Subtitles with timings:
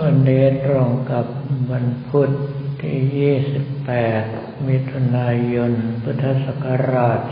[0.00, 1.26] วันนี้ตรงกับ
[1.70, 2.30] วันพุธ
[2.82, 2.98] ที่
[4.04, 5.72] 28 มิถุนายน
[6.02, 7.26] พุทธศักราช 2566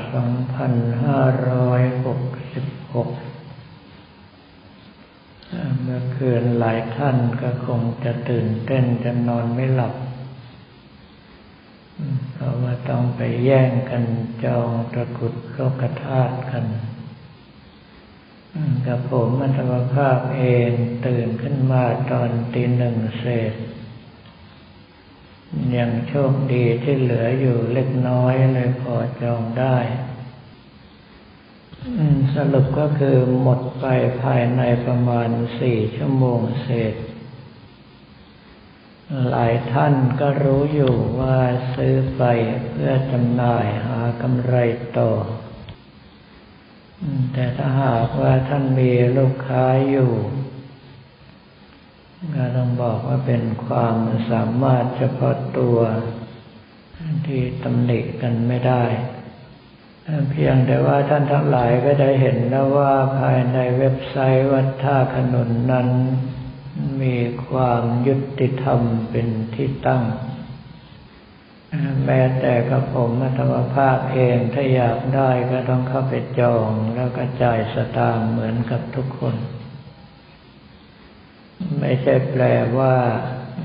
[5.83, 9.95] เมื่อคืนหลายท่านก็คงจะตื่นเต้นจะนอนไม่หลับ
[12.33, 14.05] เพราะว่าต้องไปแย่งกัน
[14.45, 16.65] จองตะกุดโลกธาตุกัน
[18.87, 20.71] กับผมมัธรภาพเอง
[21.07, 23.53] ตื่นขึ้นมาตอนตีหนึ่งเศษ
[25.77, 29.77] ยังโชคดีที่เหลืออยู่เล็กน้อยเลยพอจองได้
[32.35, 33.87] สรุปก็คือหมดไป
[34.23, 35.29] ภายในประมาณ
[35.61, 36.95] สี่ชั่วโมงเศษ
[39.31, 41.39] หลายท่านก็รู้อยู่ว่า
[41.75, 42.23] ซื้อไป
[42.71, 44.55] เพื่อจำหน่ายหากำไร
[44.99, 45.11] ต่อ
[47.33, 50.13] แต่ถ้าหากว่าท่านมีลูกค้าอยู่
[52.37, 53.97] ก็ต้องบอกว่าเป็นความ
[54.31, 55.79] สามารถเฉพาะตัว
[57.27, 58.85] ที่ตำหนิกันไม่ได้
[60.31, 65.89] เพียงแต่ว่าท่านทั้งหลายก็ได้เห็นแล้วว่าภายในเว็บไซต์วัดท่าขนุนนั้น
[67.03, 67.17] มี
[67.47, 70.03] ความยุติธรรมเป็นที่ตั้ง
[72.05, 79.37] แม้แต่กับผมธรรมภาพเองถ้าอยากได้ก็ต้องเข้าไปจอง แล้วก็จ่ายสตางค์เหมือนกับทุกคน
[81.81, 82.45] ไม่ใช่แปล
[82.79, 82.95] ว่า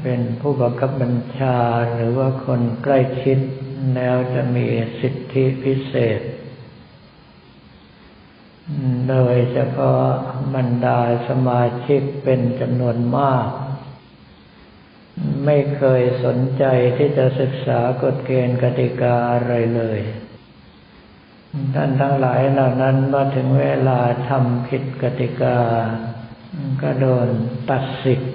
[0.01, 1.57] เป็นผู้บังคับบัญชา
[1.93, 3.39] หรือว่าคนใกล้ชิด
[3.95, 4.65] แล้วจะมี
[4.99, 6.21] สิทธิพิเศษ
[9.09, 10.03] โดยเฉพาะ
[10.55, 13.47] บรรดาสมาชิกเป็นจำนวนมาก
[15.45, 16.63] ไม่เคยสนใจ
[16.97, 19.99] ที่จะศึกษากฎเกณฑ์กติกาอะไรเลย
[21.75, 23.99] ท่านทั้งหลายเหล่านั้นมาถึงเวลา
[24.29, 25.59] ทำผิดกติกา
[26.81, 27.27] ก็โดน
[27.69, 28.33] ตัดสิทธิ์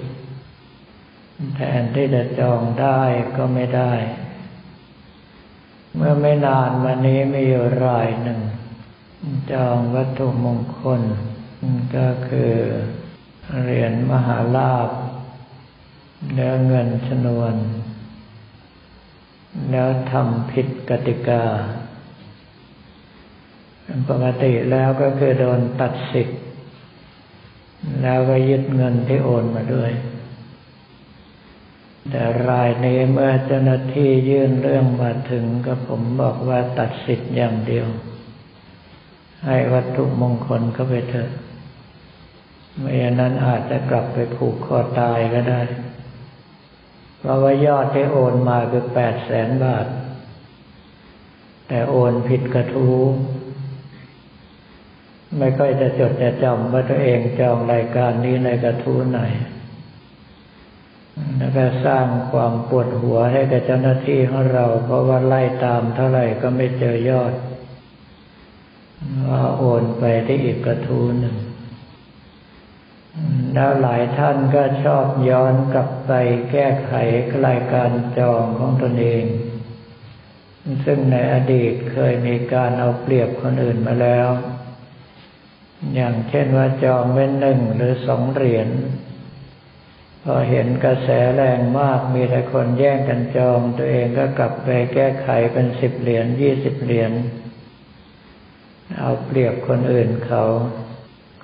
[1.55, 3.01] แทนที่จะจองได้
[3.37, 3.93] ก็ไม่ได้
[5.95, 8.39] เมื่อไม่นานมานี้มีอยู่รายหนึ่ง
[9.51, 11.01] จองวัตถุมงคล
[11.95, 12.55] ก็คือ
[13.61, 14.89] เหรียญมหาลาภ
[16.35, 17.55] แล้วเงินชนวน
[19.71, 21.43] แล้วทำผิดกติกา
[24.09, 26.39] ปกติแล้วก็คือโดนตัดสิทธิ์
[28.01, 29.91] แล้วก็ยึดเงินที่โอนมาด้วย
[32.09, 37.87] แต่รายนี้เมื่อเจ้าหน้าที่ยื่นเรื่องมาถึงก็ผมบอกว่าตัดสิทธิ์อย่างเดียว
[39.45, 41.29] ให้วัตถุมงคลเข้าไปเถอะ
[42.77, 45.61] ไม่อย่างนั้นอาจจะกลับไปผูกคอตายก็ได้
[47.21, 49.87] เพราะว่ายอดที่โอนมาคือแปดแสนบาท
[51.67, 52.99] แต่โอนผิดกระทู้
[55.39, 59.21] ไม่ค่อยจะจดจะจำว่าตัวเองจองรายการนี้ในกระทู้ไหน
[61.37, 67.33] แล้วก็สร้างความปวดหัวให้กับเจ้าหน้าที่ของเรา เพราะว่าไล่ตามเท่าไหร่ก็ไม่เจอยอด
[69.29, 71.35] ว่าโอนไปที่อีกกระทู้หนึ่ง
[73.53, 76.11] แล้วหลายท่านก็ชอบย้อนกลับไป
[76.51, 76.93] แก้ไข
[77.47, 79.25] รายการจองของตนเอง
[80.85, 84.27] ซึ่งในอดีตเคยมีการเอาเปรียบคนอื่นมาแล้ว
[85.95, 88.69] อย่างเช่นว่าจองไว้หนึ่งหรือสองเหรียญ
[90.23, 97.11] พอเห็นกระแสแรงมากมีแต่คนแย่งกันจอง ตัวเองก็กลับไปแก้ไขเป็นสิบเหรียญยี่สิบเหรียญ
[98.99, 100.43] เอาเปรียบคนอื่นเขา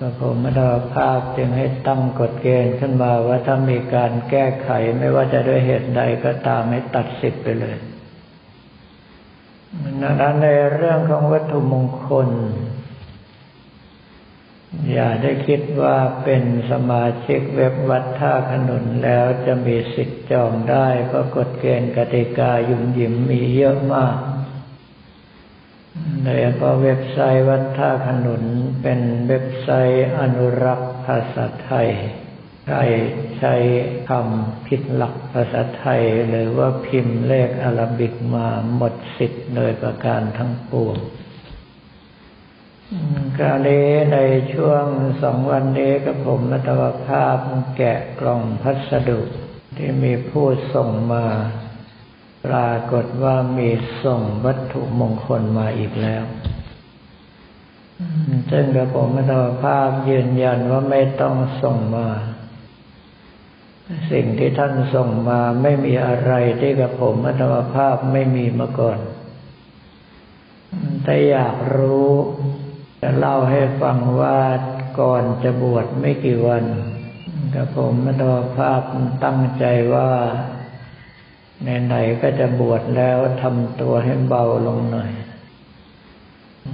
[0.06, 7.76] ็ผมไม่ดาภาพจึงให้ตั้งกฎเกณฑ์ขึ้นมาว่าถ้ามีการแก้ไขไม่ว่าจะด้วยเหตุใดก็ตามให้ตัดสิทธิ์ไปเลย
[10.02, 12.28] ดังนั้นในเรื่องของวัตถุมงคล
[14.92, 24.16] อย่าได้คิดว่าเป็นสมาชิกเว็บวัดท่าขนุนแล้วจะมีสิทธิ์จองได้เพราะกฎเกณฑ์กติกายุ่มยิ้มมีเยอะมาก
[26.24, 28.42] โดยเฉพาะเว็บไซต์วัดท่าขนุน
[28.82, 31.88] เป็นเว็บไซต์อนุรักษ์ภาษาไทย
[32.66, 32.78] ใคร
[33.38, 33.54] ใช้
[34.08, 38.46] คำผิดหลักภาษาไทย หรือว่าพิมพ์เลขอาราบิกมา
[38.76, 40.96] หมดสิทธิ์โดยประการทั้งปวง
[43.38, 43.80] กรณี
[44.12, 44.18] ใน
[44.52, 44.84] ช่วง
[45.22, 47.36] สองวันนี้กับผมมัตวภาพ
[47.76, 49.20] แกะกล่องพัสดุ
[49.76, 51.26] ที่มีผู้ส่งมา
[52.54, 53.68] รากฏว่ามี
[54.04, 56.24] ส่งวัตถุมงคลมาอีกแล้ว
[58.50, 62.08] ซึ่งกระผมมัตภาพยืนยันว่าไม่ต้องส่งมา
[64.12, 67.42] สิ่งที่ท่านส่งมาไม่มีอะไรที่กระผมมัต
[67.74, 68.98] ภาพไม่มีมาก่อน
[71.04, 72.12] แต่อยากรู้
[73.02, 74.38] จะเล่าให้ฟังว่า
[75.00, 76.64] ก่อนจะบวชไม่กี่วัน
[77.54, 78.22] กับผมมโน
[78.56, 78.82] ภาพ
[79.24, 80.10] ตั้งใจว่า
[81.62, 85.10] ไหนๆก็จะบวชแล้วทำตัวให้เบาลงหน่อย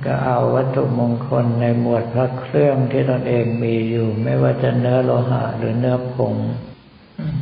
[0.04, 6.34] ก็เอาวัตถุมงคลในหมวดพระเครื่องที่ตนเองมีอยู่ ไม่ว่าจะเนื้อโลหะหรือเนื้อผง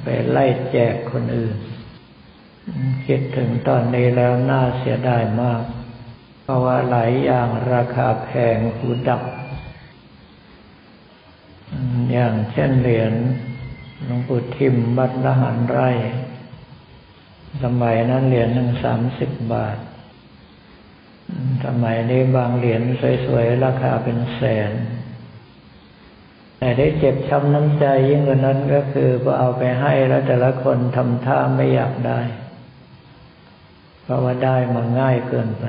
[0.02, 1.56] ไปไล่แจกคนอื่น
[3.06, 5.62] คิดถึงตอนนี้แล้วน่าเสียดายมาก
[6.42, 9.22] เพราะว่าหลายอย่างราคาแพงหูดับ
[12.12, 13.12] อย่างเช่นเหรียญ
[14.04, 15.90] หลวงปู่ทิมบัดละหันไร่
[17.64, 19.76] สมัยนั้นเหรียญหนึ่งสามสิบบาท
[21.64, 22.82] สมัยนี้บางเหรียญ
[23.26, 24.72] สวยๆ ราคาเป็นแสน
[26.58, 32.20] แต่ได้เจ็บช้ำน้ำใจยิ่งกว่านั้นก็คือพอเอาไปให้แล้วแต่ละคนทำท่าไม่อยากได้
[34.02, 35.64] เพราะว่าได้มาง่ายเกินไป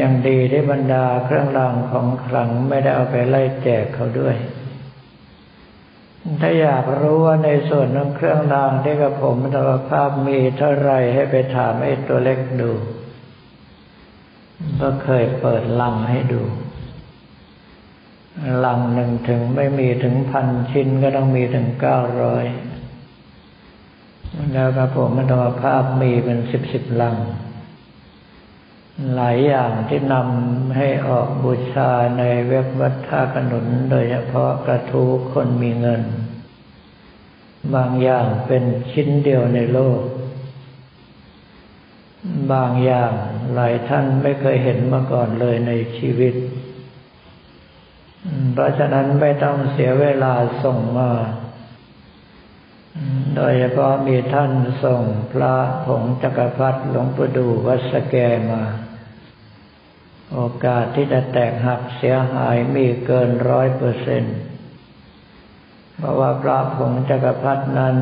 [0.00, 4.36] ยังดีได้บรรดาเครื่องรางของขลังไม่ได้เอาไปไล่แจกเขาด้วย
[6.40, 12.70] ถ้าอยากรู้ว่าในส่วนของเครื่องรางที่กับผมธรรมภาพมีเท่าไรให้ไปถามไอ้ตัวเล็กดู
[14.80, 16.42] ก็เคยเปิดลังให้ดู
[18.64, 22.44] ลังหนึ่งถึงไม่มีถึงพันชิ้นก็ต้องมีถึงเก้าร้อย
[24.52, 27.16] แล้วกับผมธรรมภาพมีเป็นสิบสิบลัง
[29.14, 36.02] หลายอย่างที่นำให้ออกบูชาในเว็บวัดท่าขนุน โดยเฉพาะกระทูคนมีเงิน
[37.74, 40.00] บางอย่างเป็นชิ้นเดียวในโลก
[42.52, 43.12] บางอย่าง
[43.54, 46.34] หลายท่านไม่เคยเห็นมาก่อนเลยในชีวิต
[48.52, 50.34] เพราะฉะนั้นไม่ต้องเสียเวลา
[50.64, 51.10] ส่งมา
[53.36, 54.50] โดยเฉพาะมีท่าน
[54.84, 55.02] ส่ง
[55.32, 55.54] พระ
[55.86, 58.16] ผงจักรพรรดิหลวงปู่ดูวัดสแก
[58.50, 58.62] มา
[60.32, 64.36] โอกาสที่จะแตกหักเสียหายมีเกินร้อยเปอร์เซ็นต์
[65.96, 67.96] เพราะว่าพระผงจักรพรรดินั้น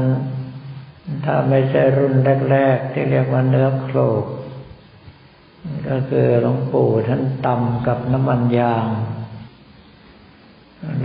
[1.24, 2.14] ถ้าไม่ใช่รุ่น
[2.50, 4.24] แรก ๆ ที่เรียกว่าเนื้อโครก
[5.88, 8.86] ก็คือหลวงปู่ท่านตำกับน้ำมันยาง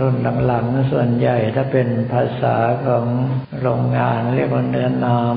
[0.00, 0.16] รุ่น
[0.46, 3.04] หลังๆส่วนใหญ่ถ้าเป็นภาษาของ
[3.60, 5.30] โรงงานเรียกว่าเนื้อน้ำ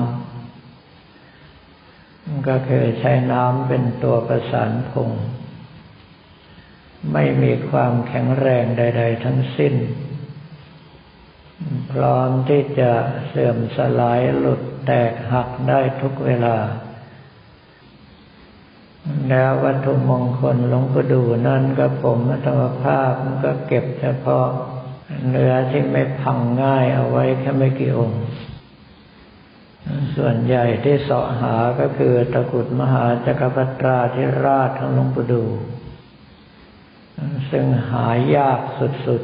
[2.48, 5.10] ก็คือใช้น้ำเป็นตัวประสานผง
[7.12, 9.74] ไม่มีความแข็งแรงใด ๆ ทั้งสิ้น
[11.92, 12.92] พร้อมที่จะ
[13.26, 16.56] เสื่อมสลายหลุดแตกหักได้ทุกเวลา
[19.28, 23.12] แล้ววัตถุมงคลหลวงปู่ดูนั่นก็ผมธรรมภาพ
[23.44, 24.46] ก็เก็บเฉพาะ
[25.28, 28.22] เนื้อที่ไม่พังง่ายเอาไว้แค่ไม่กี่องค์
[30.16, 35.44] ส่วนใหญ่ที่เสาะหาก็คือตะกุดมหาจักรพรรตราธิราชของหลวงปู่ดู
[37.50, 38.60] ซึ่งหายาก
[39.06, 39.22] สุด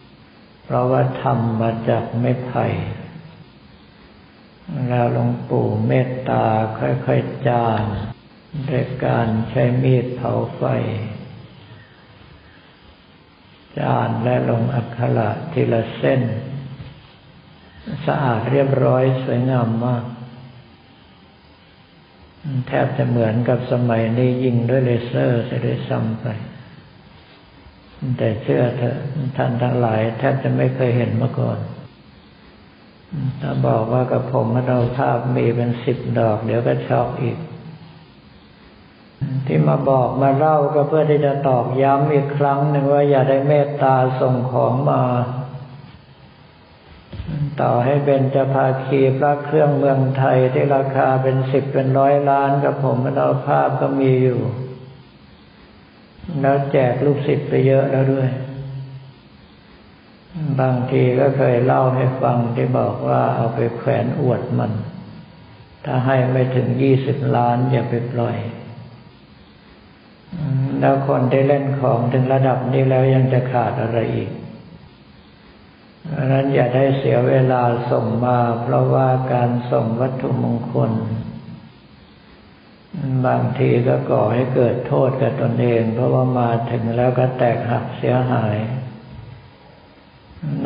[0.00, 2.66] ๆ เพราะว่าทำมาจากไม้ไผ่
[4.88, 6.44] แล้วหลวงปู่เมตตา
[6.78, 7.82] ค่อยๆจาน
[8.68, 10.62] ด้วยการใช้มีดเผาไฟ
[13.78, 16.22] จานและลงอักขระทีละเส้น
[18.06, 20.04] สะอาดเรียบร้อยสวยงามมาก
[22.66, 26.26] แทบจะเหมือนกับสมัยนี้ยิงด้วยเลเซอร์จะได้ซ้ำไป
[28.18, 28.96] แต่เชื่อเถอะ
[29.36, 31.58] ท่านทั้งหลายแทบจะไม่เคยเห็นมาก่อน
[33.40, 37.38] ถ้าบอกว่ากับผมมโนภาพมีเป็นสิบดอก เดี๋ยวก็ช็อกอีก
[39.46, 45.02] ที่มาบอกมาเล่าก็เพื่อที่จะตอกย้ำอีกครั้งหนึ่งว่าอย่าได้เมตตาส่งของมา
[47.60, 54.40] ต่อให้เป็นจะพาคีพระเครื่องเมืองไทยที่ราคาเป็นสิบเป็นร้อยล้านกับผมมโนภาพก็มีอยู่
[56.40, 58.28] แล้วแจกลูกศิษย์ไปเยอะแล้วด้วย
[60.60, 64.72] บางทีก็เคยเล่าให้ฟังที่บอกว่าเอาไปแขวนอวดมัน
[65.84, 68.36] ถ้าให้ไม่ถึงยี่สิบล้านอย่าไปปล่อย
[70.80, 74.30] แล้วคนที่เล่นของถึงระดับนี้แล้วยังจะขาดอะไรอีก
[76.08, 80.90] เพราะนั้นอย่าได้เสียเวลาส่งมา เพราะว่าการส่งวัตถุมงคล
[83.26, 88.56] บางทีก็ก่อให้เกิดโทษกับตนเอง เพราะว่ามาถึงแล้วก็แตกหักเสียหาย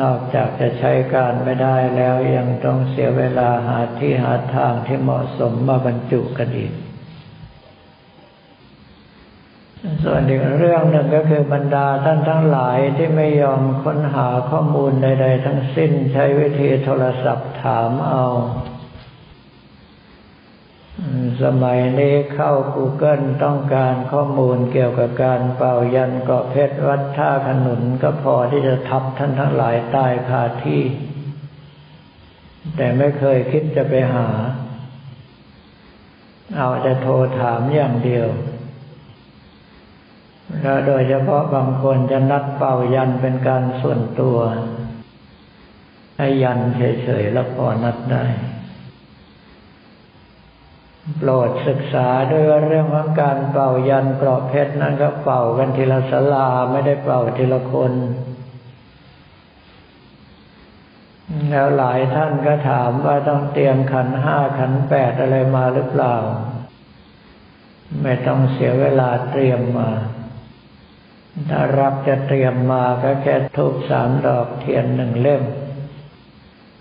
[0.01, 6.73] นอกจากจะใช้การไม่ได้แล้วยังต้องเสียเวลาหาที่หาทางที่เหมาะสมมาบรรจุกันอีก
[10.03, 18.25] ส่วนอีกเรื่องหนึ่งก็คือบรรดาท่านทั้งหลายที่ไม่ยอมค้นหาข้อมูลใด ๆ ทั้งสิ้นใช้วิธีโทรศัพท์ถามเอา
[21.43, 30.83] สมัยนี้เข้า Google ต้องการข้อมูลเกี่ยวกับการเป่ายันเกาะเพชรวัดท่าขนุนก็พอที่จะทับท่านทั้งหลายตายคาที่
[32.75, 34.27] แต่ไม่เคยคิดจะไปหา
[36.55, 38.27] เอาจะโทรถามอย่างเดียว
[40.61, 44.37] แล้วโดยเฉพาะบางคนจะนัดเป่ายันเป็นการส่วนตัว
[46.17, 48.25] ให้ยันเฉยๆแล้วพอนัดได้
[51.15, 57.93] โปรดศึกษาด้วยว่าเรื่องของการเป่ายันกรอบเพชรนั้นก็เป่ากันทีละสลาไม่ได้เป่าทีละคน
[61.49, 66.15] แล้วหลายท่านก็ถามว่าต้องเตรียมขันห้าขันแปดอะไรมาหรือเปล่า
[68.03, 69.89] ไม่ต้องเสียเวลาเตรียมมา
[71.49, 75.43] ถ้ารับจะเตรียมมาก็แค่ทูบสามดอกเทียนหนึ่งเล่ม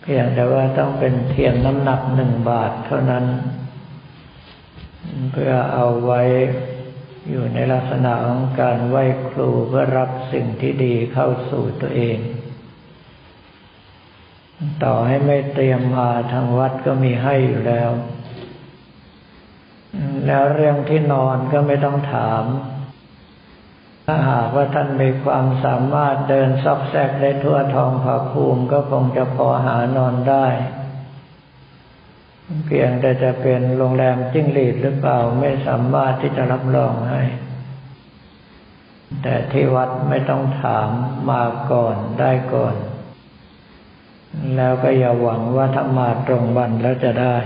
[0.02, 3.25] เพียงแต่ว่าต้องเป็นเทียนน้ำหนักหนึ่งบาทเท่านั้น
[5.32, 6.22] เพื่อเอาไว้
[7.30, 12.18] อยู่ในลักษณะของการไหว้ครูเพื่อรับสิ่งที่ดีเข้าสู่ตัวเอง
[14.84, 17.90] ต่อให้ไม่เตรียมมาทางวัดก็มีให้อยู่แล้ว
[20.26, 22.44] แล้วเรื่องที่นอนก็ไม่ต้องถาม
[24.06, 30.46] ถ้าหากว่าท่านมีความสามารถเดินซอกแซกได้ทั่วทองผาภูมิก็คงจะพอหานอนได้
[32.67, 37.23] เพียงแต่จะเป็นโรงแรมจิ้งหรีดหรือเปล่าไม่สามารถที่จะรับรองให้
[39.23, 40.88] แต่ที่วัดไม่ต้องถาม
[41.31, 42.75] มาก่อนได้ก่อน
[44.57, 47.37] แล้วก็อย่าหวังว่าถ้ามาตรงวันแล้วจะได้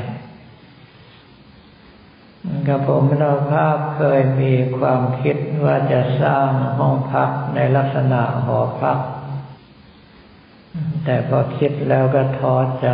[2.66, 8.98] กระผมนภาพเคยมีความคิดว่าจะสร้างห้องพักในลักษณะหอพัก
[11.04, 12.88] แต่พอคิดแล้วก็ท้อใจ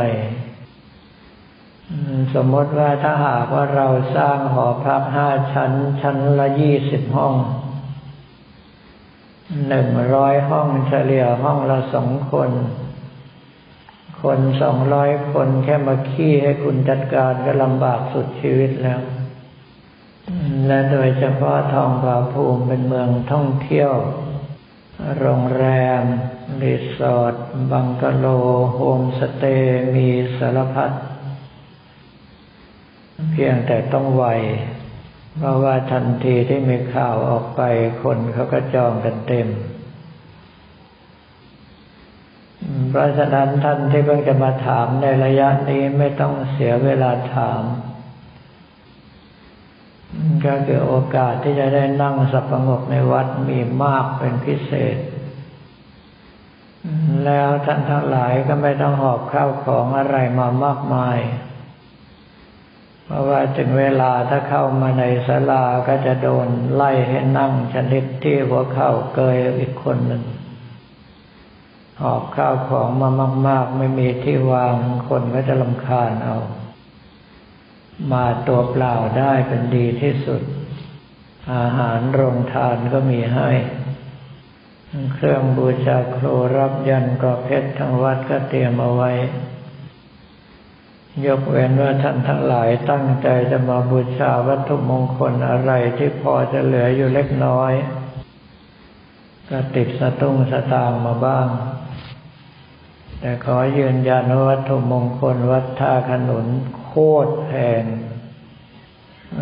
[2.35, 7.35] สมมติว่าถ้าหากว่าเราสร้างหอพักห้าชั้น ชั้นละยี่สิบห้อง
[9.69, 12.51] หนึ่งร้อยห้องเฉลี่ยห้องละสองคน
[14.23, 19.01] คนสองร้อยคนแค่มาขี้ให้คุณจัดการก็ลำบากสุดชีวิตแล้ว
[20.67, 23.93] และโดยเฉพาะทองผาภูมิเป็นเมืองท่องเที่ยว
[25.19, 25.67] โรงแร
[26.01, 26.03] ม
[26.63, 27.35] รีสอร์ท
[27.71, 28.27] บังกะโล
[28.75, 30.91] โฮมสเตย์มีสารพัด
[33.33, 34.25] เพียงแต่ต้องไว
[35.37, 37.61] เพราะว่าทันทีที่มีข่าวออกไป
[38.03, 39.49] คนเขาก็จองกันเต็ม
[42.89, 47.63] เพราะฉะนั้นท่านที่เพิ่งจะมาถามในระยะนี้ไม่ต้องเสียเวลาถาม
[50.47, 54.97] ก็คือโอกาสที่จะได้นั่งสับประงกในวัดมีมากเป็นพิเศษ
[57.25, 61.19] แล้วท่านทั้งหลายก็ไม่ต้องหอบข้าวของอะไรมามากมาย
[63.07, 70.25] เพราะว่าถึงเวลาถ้าเข้ามาในศาลาก็จะโดนไล่ให้นั่งชนิดที่หัวเข่าเกยอีกคนหนึ่ง
[72.01, 73.11] หอบข้าวของมา
[73.49, 74.75] มาก ๆ ไม่มีที่วาง
[75.09, 76.37] คนก็จะลำคาญเอา
[78.13, 80.43] มาตัวเปล่าได้เป็นดีที่สุด
[81.55, 83.51] อาหารโรงทานก็มีให้
[85.15, 89.13] เครื่องบูชาครูรับยันกรอบเพชรทั้งวัดก็เตรียมเอาไว้
[91.25, 97.73] ยกเว้นว่าท่านทั้งหลายตั้งใจจะมาบูชาวัตถุมงคลอะไรที่พอจะเหลืออยู่เล็กน้อย
[99.51, 101.47] ก็ติดสตุ้งสตางมาบ้าง
[103.21, 106.47] แต่ขอยืนยันว่าวัตถุมงคลวัดท่าขนุน
[106.85, 106.93] โค
[107.27, 107.85] ตรแพง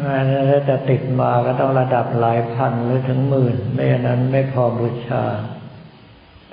[0.04, 5.24] งานถ้าจะติดมาก็ต้องระดับหลายพันหรือถึงหมื่น ไม่อย่างนั้นไม่พอบูชา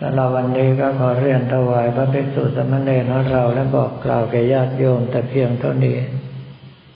[0.04, 5.98] สำหรับวันนี้ก็ขอเรียนถวายพระภิกษุสมณเณรของเราและบอกกล่าวแก่ญาติโยมแต่เพียงเท่านี้